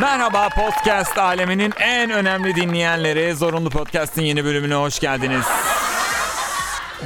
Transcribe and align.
Merhaba 0.00 0.48
podcast 0.48 1.18
aleminin 1.18 1.72
en 1.80 2.10
önemli 2.10 2.54
dinleyenleri. 2.54 3.34
Zorunlu 3.34 3.70
Podcast'in 3.70 4.22
yeni 4.22 4.44
bölümüne 4.44 4.74
hoş 4.74 5.00
geldiniz. 5.00 5.44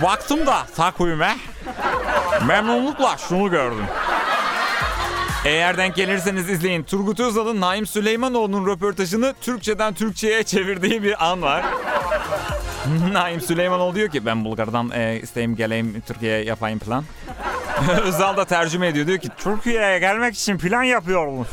Baktım 0.02 0.46
da 0.46 0.66
takvime. 0.76 1.36
Memnunlukla 2.46 3.16
şunu 3.28 3.50
gördüm. 3.50 3.84
Eğer 5.44 5.76
denk 5.76 5.94
gelirseniz 5.94 6.50
izleyin. 6.50 6.82
Turgut 6.82 7.20
Özal'ın 7.20 7.60
Naim 7.60 7.86
Süleymanoğlu'nun 7.86 8.66
röportajını 8.66 9.34
Türkçeden 9.40 9.94
Türkçe'ye 9.94 10.42
çevirdiği 10.42 11.02
bir 11.02 11.30
an 11.30 11.42
var. 11.42 11.64
Naim 13.12 13.40
Süleymanoğlu 13.40 13.94
diyor 13.94 14.08
ki 14.08 14.26
ben 14.26 14.44
Bulgar'dan 14.44 14.90
e, 14.90 15.20
isteyim 15.22 15.56
geleyim 15.56 16.02
Türkiye'ye 16.06 16.44
yapayım 16.44 16.78
plan. 16.78 17.04
Özal 18.02 18.36
da 18.36 18.44
tercüme 18.44 18.88
ediyor 18.88 19.06
diyor 19.06 19.18
ki 19.18 19.28
Türkiye'ye 19.38 19.98
gelmek 19.98 20.34
için 20.34 20.58
plan 20.58 20.82
yapıyormuş. 20.82 21.48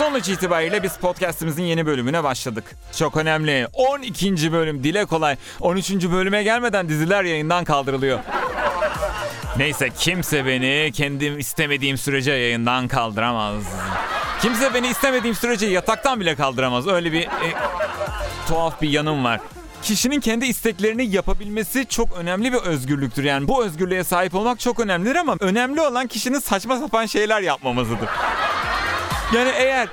Sonuç 0.00 0.28
itibariyle 0.28 0.82
biz 0.82 0.96
podcastimizin 0.96 1.62
yeni 1.62 1.86
bölümüne 1.86 2.24
başladık. 2.24 2.64
Çok 2.98 3.16
önemli. 3.16 3.66
12. 3.72 4.52
bölüm 4.52 4.84
dile 4.84 5.04
kolay. 5.04 5.36
13. 5.60 5.90
bölüme 5.90 6.42
gelmeden 6.42 6.88
diziler 6.88 7.24
yayından 7.24 7.64
kaldırılıyor. 7.64 8.18
Neyse 9.56 9.90
kimse 9.98 10.46
beni 10.46 10.92
kendim 10.92 11.38
istemediğim 11.38 11.98
sürece 11.98 12.32
yayından 12.32 12.88
kaldıramaz. 12.88 13.62
Kimse 14.42 14.74
beni 14.74 14.88
istemediğim 14.88 15.36
sürece 15.36 15.66
yataktan 15.66 16.20
bile 16.20 16.34
kaldıramaz. 16.34 16.88
Öyle 16.88 17.12
bir 17.12 17.22
e, 17.22 17.54
tuhaf 18.48 18.82
bir 18.82 18.90
yanım 18.90 19.24
var. 19.24 19.40
Kişinin 19.82 20.20
kendi 20.20 20.46
isteklerini 20.46 21.06
yapabilmesi 21.06 21.86
çok 21.86 22.16
önemli 22.16 22.52
bir 22.52 22.58
özgürlüktür. 22.58 23.24
Yani 23.24 23.48
bu 23.48 23.64
özgürlüğe 23.64 24.04
sahip 24.04 24.34
olmak 24.34 24.60
çok 24.60 24.80
önemlidir 24.80 25.16
ama 25.16 25.36
önemli 25.40 25.80
olan 25.80 26.06
kişinin 26.06 26.38
saçma 26.38 26.78
sapan 26.78 27.06
şeyler 27.06 27.40
yapmamasıdır. 27.40 28.08
Yani 29.34 29.50
eğer 29.56 29.88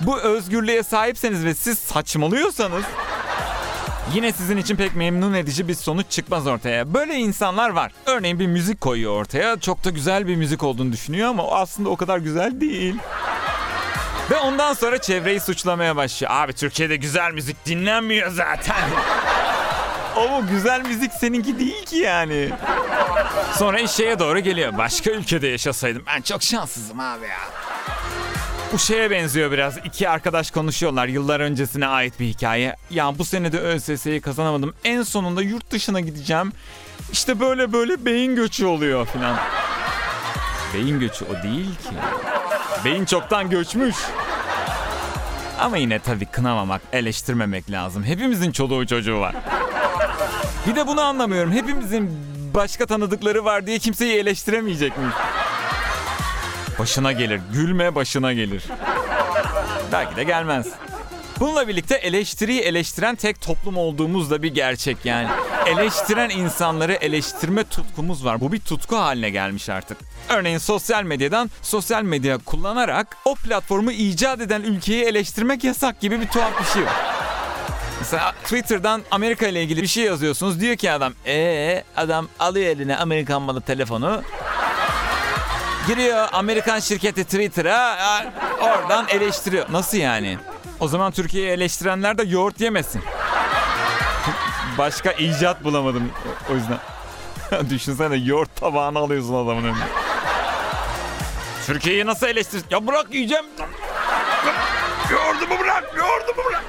bu 0.00 0.18
özgürlüğe 0.20 0.82
sahipseniz 0.82 1.44
ve 1.44 1.54
siz 1.54 1.78
saçmalıyorsanız 1.78 2.84
yine 4.14 4.32
sizin 4.32 4.56
için 4.56 4.76
pek 4.76 4.96
memnun 4.96 5.34
edici 5.34 5.68
bir 5.68 5.74
sonuç 5.74 6.06
çıkmaz 6.10 6.46
ortaya. 6.46 6.94
Böyle 6.94 7.14
insanlar 7.14 7.70
var. 7.70 7.92
Örneğin 8.06 8.38
bir 8.38 8.46
müzik 8.46 8.80
koyuyor 8.80 9.12
ortaya. 9.20 9.60
Çok 9.60 9.84
da 9.84 9.90
güzel 9.90 10.26
bir 10.26 10.36
müzik 10.36 10.62
olduğunu 10.62 10.92
düşünüyor 10.92 11.28
ama 11.28 11.50
aslında 11.52 11.88
o 11.88 11.96
kadar 11.96 12.18
güzel 12.18 12.60
değil. 12.60 12.94
Ve 14.30 14.36
ondan 14.36 14.72
sonra 14.72 14.98
çevreyi 14.98 15.40
suçlamaya 15.40 15.96
başlıyor. 15.96 16.32
Abi 16.34 16.52
Türkiye'de 16.52 16.96
güzel 16.96 17.32
müzik 17.32 17.66
dinlenmiyor 17.66 18.30
zaten. 18.30 18.76
o 20.16 20.46
güzel 20.46 20.80
müzik 20.80 21.12
seninki 21.12 21.58
değil 21.58 21.84
ki 21.84 21.96
yani. 21.96 22.50
Sonra 23.56 23.86
şeye 23.86 24.18
doğru 24.18 24.38
geliyor. 24.38 24.78
Başka 24.78 25.10
ülkede 25.10 25.48
yaşasaydım 25.48 26.02
ben 26.06 26.22
çok 26.22 26.42
şanssızım 26.42 27.00
abi 27.00 27.24
ya. 27.24 27.38
Bu 28.72 28.78
şeye 28.78 29.10
benziyor 29.10 29.52
biraz. 29.52 29.78
İki 29.84 30.08
arkadaş 30.08 30.50
konuşuyorlar. 30.50 31.06
Yıllar 31.08 31.40
öncesine 31.40 31.86
ait 31.86 32.20
bir 32.20 32.26
hikaye. 32.26 32.76
Ya 32.90 33.18
bu 33.18 33.24
sene 33.24 33.52
de 33.52 33.58
ÖSS'yi 33.60 34.20
kazanamadım. 34.20 34.74
En 34.84 35.02
sonunda 35.02 35.42
yurt 35.42 35.70
dışına 35.70 36.00
gideceğim. 36.00 36.52
İşte 37.12 37.40
böyle 37.40 37.72
böyle 37.72 38.04
beyin 38.04 38.36
göçü 38.36 38.66
oluyor 38.66 39.06
filan. 39.06 39.36
Beyin 40.74 41.00
göçü 41.00 41.24
o 41.24 41.42
değil 41.42 41.66
ki. 41.66 41.94
Beyin 42.84 43.04
çoktan 43.04 43.50
göçmüş. 43.50 43.96
Ama 45.60 45.76
yine 45.76 45.98
tabii 45.98 46.26
kınamamak, 46.26 46.82
eleştirmemek 46.92 47.70
lazım. 47.70 48.04
Hepimizin 48.04 48.52
çoluğu 48.52 48.86
çocuğu 48.86 49.20
var. 49.20 49.34
Bir 50.66 50.76
de 50.76 50.86
bunu 50.86 51.00
anlamıyorum. 51.00 51.52
Hepimizin 51.52 52.10
başka 52.54 52.86
tanıdıkları 52.86 53.44
var 53.44 53.66
diye 53.66 53.78
kimseyi 53.78 54.14
eleştiremeyecek 54.18 54.98
miyiz? 54.98 55.14
Başına 56.78 57.12
gelir. 57.12 57.40
Gülme 57.52 57.94
başına 57.94 58.32
gelir. 58.32 58.64
Belki 59.92 60.16
de 60.16 60.24
gelmez. 60.24 60.66
Bununla 61.40 61.68
birlikte 61.68 61.94
eleştiriyi 61.94 62.60
eleştiren 62.60 63.14
tek 63.14 63.40
toplum 63.40 63.76
olduğumuz 63.76 64.30
da 64.30 64.42
bir 64.42 64.54
gerçek 64.54 64.96
yani. 65.04 65.28
Eleştiren 65.66 66.30
insanları 66.30 66.92
eleştirme 66.92 67.64
tutkumuz 67.64 68.24
var. 68.24 68.40
Bu 68.40 68.52
bir 68.52 68.60
tutku 68.60 68.96
haline 68.96 69.30
gelmiş 69.30 69.68
artık. 69.68 69.98
Örneğin 70.28 70.58
sosyal 70.58 71.02
medyadan 71.02 71.50
sosyal 71.62 72.02
medya 72.02 72.38
kullanarak 72.38 73.16
o 73.24 73.34
platformu 73.34 73.92
icat 73.92 74.40
eden 74.40 74.62
ülkeyi 74.62 75.04
eleştirmek 75.04 75.64
yasak 75.64 76.00
gibi 76.00 76.20
bir 76.20 76.28
tuhaf 76.28 76.60
bir 76.60 76.64
şey 76.64 76.82
var. 76.82 76.92
Mesela 77.98 78.32
Twitter'dan 78.32 79.02
Amerika 79.10 79.46
ile 79.46 79.62
ilgili 79.62 79.82
bir 79.82 79.86
şey 79.86 80.04
yazıyorsunuz. 80.04 80.60
Diyor 80.60 80.76
ki 80.76 80.90
adam, 80.92 81.12
ee 81.26 81.84
adam 81.96 82.28
alıyor 82.38 82.66
eline 82.66 82.96
Amerikan 82.96 83.42
malı 83.42 83.60
telefonu. 83.60 84.22
Giriyor 85.88 86.28
Amerikan 86.32 86.80
şirketi 86.80 87.24
Twitter'a 87.24 87.96
oradan 88.60 89.08
eleştiriyor. 89.08 89.66
Nasıl 89.72 89.98
yani? 89.98 90.38
O 90.80 90.88
zaman 90.88 91.12
Türkiye'yi 91.12 91.50
eleştirenler 91.50 92.18
de 92.18 92.22
yoğurt 92.22 92.60
yemesin. 92.60 93.02
Başka 94.78 95.12
icat 95.12 95.64
bulamadım 95.64 96.12
o 96.52 96.54
yüzden. 96.54 96.78
Düşünsene 97.70 98.16
yoğurt 98.16 98.56
tabağını 98.56 98.98
alıyorsun 98.98 99.34
adamın 99.34 99.64
önüne. 99.64 99.84
Türkiye'yi 101.66 102.06
nasıl 102.06 102.26
eleştir? 102.26 102.62
Ya 102.70 102.86
bırak 102.86 103.14
yiyeceğim. 103.14 103.44
Yoğurdumu 105.12 105.60
bırak, 105.60 105.84
yoğurdumu 105.96 106.48
bırak. 106.48 106.64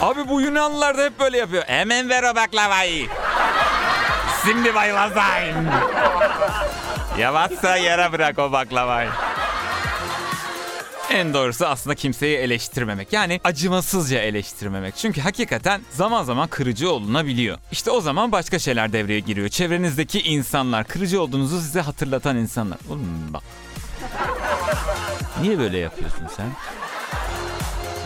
Abi 0.00 0.28
bu 0.28 0.40
Yunanlılar 0.40 0.98
da 0.98 1.04
hep 1.04 1.20
böyle 1.20 1.38
yapıyor. 1.38 1.64
Hemen 1.66 2.08
ver 2.08 2.22
o 2.22 2.36
baklavayı. 2.36 3.08
Şimdi 4.44 4.74
bayılazayım. 4.74 5.66
Yavaşsa 7.18 7.76
yere 7.76 8.12
bırak 8.12 8.38
o 8.38 8.52
baklavayı. 8.52 9.10
En 11.10 11.34
doğrusu 11.34 11.66
aslında 11.66 11.94
kimseyi 11.94 12.36
eleştirmemek. 12.36 13.12
Yani 13.12 13.40
acımasızca 13.44 14.18
eleştirmemek. 14.18 14.96
Çünkü 14.96 15.20
hakikaten 15.20 15.82
zaman 15.90 16.24
zaman 16.24 16.48
kırıcı 16.48 16.90
olunabiliyor. 16.90 17.58
İşte 17.72 17.90
o 17.90 18.00
zaman 18.00 18.32
başka 18.32 18.58
şeyler 18.58 18.92
devreye 18.92 19.20
giriyor. 19.20 19.48
Çevrenizdeki 19.48 20.20
insanlar, 20.22 20.84
kırıcı 20.84 21.22
olduğunuzu 21.22 21.60
size 21.60 21.80
hatırlatan 21.80 22.36
insanlar. 22.36 22.78
Oğlum 22.88 23.28
bak. 23.30 23.42
Niye 25.42 25.58
böyle 25.58 25.78
yapıyorsun 25.78 26.26
sen? 26.36 26.46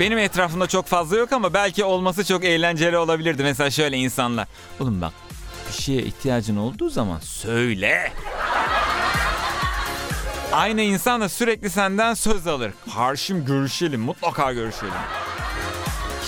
Benim 0.00 0.18
etrafımda 0.18 0.66
çok 0.66 0.86
fazla 0.86 1.16
yok 1.16 1.32
ama 1.32 1.54
belki 1.54 1.84
olması 1.84 2.24
çok 2.24 2.44
eğlenceli 2.44 2.98
olabilirdi. 2.98 3.42
Mesela 3.42 3.70
şöyle 3.70 3.96
insanlar. 3.96 4.46
Oğlum 4.80 5.00
bak 5.00 5.12
bir 5.68 5.82
şeye 5.82 6.02
ihtiyacın 6.02 6.56
olduğu 6.56 6.90
zaman 6.90 7.18
söyle. 7.18 8.12
Aynı 10.52 10.80
insan 10.82 11.20
da 11.20 11.28
sürekli 11.28 11.70
senden 11.70 12.14
söz 12.14 12.46
alır. 12.46 12.72
Karşım 12.94 13.44
görüşelim, 13.44 14.00
mutlaka 14.00 14.52
görüşelim. 14.52 14.92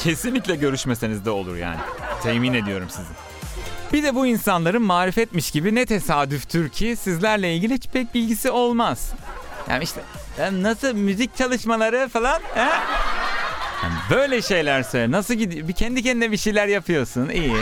Kesinlikle 0.04 0.56
görüşmeseniz 0.56 1.24
de 1.24 1.30
olur 1.30 1.56
yani. 1.56 1.78
Temin 2.22 2.54
ediyorum 2.54 2.88
sizi. 2.90 3.08
Bir 3.92 4.02
de 4.02 4.14
bu 4.14 4.26
insanların 4.26 4.82
marifetmiş 4.82 5.50
gibi 5.50 5.74
ne 5.74 5.86
tesadüftür 5.86 6.68
ki 6.68 6.96
sizlerle 6.96 7.54
ilgili 7.54 7.74
hiç 7.74 7.88
pek 7.88 8.14
bilgisi 8.14 8.50
olmaz. 8.50 9.12
Yani 9.70 9.84
işte 9.84 10.00
nasıl 10.52 10.92
müzik 10.94 11.36
çalışmaları 11.36 12.08
falan 12.08 12.40
he? 12.54 12.60
Yani 13.82 13.94
böyle 14.10 14.42
şeyler 14.42 14.82
söyle. 14.82 15.10
Nasıl 15.10 15.34
gidiyor? 15.34 15.68
Bir 15.68 15.72
kendi 15.72 16.02
kendine 16.02 16.32
bir 16.32 16.36
şeyler 16.36 16.66
yapıyorsun. 16.66 17.28
İyi. 17.28 17.54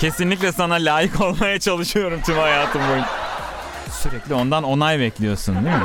Kesinlikle 0.00 0.52
sana 0.52 0.74
layık 0.74 1.20
olmaya 1.20 1.60
çalışıyorum 1.60 2.20
tüm 2.26 2.36
hayatım 2.38 2.82
boyunca. 2.88 3.08
Sürekli 4.02 4.34
ondan 4.34 4.64
onay 4.64 4.98
bekliyorsun 4.98 5.54
değil 5.54 5.76
mi? 5.76 5.82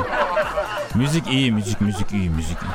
müzik 0.94 1.26
iyi, 1.26 1.52
müzik, 1.52 1.80
müzik 1.80 2.12
iyi, 2.12 2.30
müzik 2.30 2.56
iyi. 2.62 2.70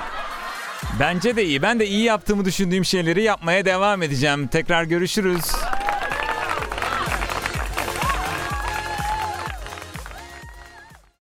Bence 0.99 1.35
de 1.35 1.45
iyi. 1.45 1.61
Ben 1.61 1.79
de 1.79 1.87
iyi 1.87 2.03
yaptığımı 2.03 2.45
düşündüğüm 2.45 2.85
şeyleri 2.85 3.23
yapmaya 3.23 3.65
devam 3.65 4.01
edeceğim. 4.03 4.47
Tekrar 4.47 4.83
görüşürüz. 4.83 5.45